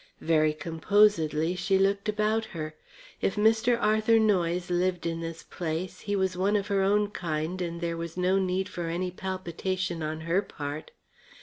Very 0.21 0.51
composedly 0.51 1.53
she 1.53 1.77
looked 1.77 2.09
about 2.09 2.45
her. 2.57 2.73
If 3.21 3.35
Mr. 3.35 3.79
Arthur 3.79 4.17
Noyes 4.17 4.71
lived 4.71 5.05
in 5.05 5.19
this 5.21 5.43
place, 5.43 5.99
he 5.99 6.15
was 6.15 6.35
one 6.35 6.55
of 6.55 6.65
her 6.69 6.81
own 6.81 7.11
kind 7.11 7.61
and 7.61 7.79
there 7.81 7.97
was 7.97 8.17
no 8.17 8.39
need 8.39 8.67
for 8.67 8.87
any 8.87 9.11
palpitation 9.11 10.01
on 10.01 10.21
her 10.21 10.41
part. 10.41 10.89